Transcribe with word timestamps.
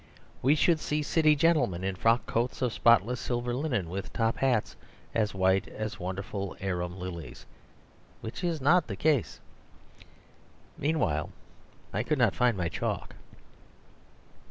We 0.41 0.55
should 0.55 0.79
see 0.79 1.03
city 1.03 1.35
gentlemen 1.35 1.83
in 1.83 1.93
frock 1.95 2.25
coats 2.25 2.63
of 2.63 2.73
spotless 2.73 3.19
silver 3.19 3.53
linen, 3.53 3.87
with 3.87 4.11
top 4.11 4.37
hats 4.37 4.75
as 5.13 5.35
white 5.35 5.67
as 5.67 5.99
wonderful 5.99 6.57
arum 6.59 6.97
lilies. 6.97 7.45
Which 8.21 8.43
is 8.43 8.59
not 8.59 8.87
the 8.87 8.95
case. 8.95 9.39
Meanwhile, 10.75 11.29
I 11.93 12.01
could 12.01 12.17
not 12.17 12.33
find 12.33 12.57
my 12.57 12.67
chalk. 12.67 13.13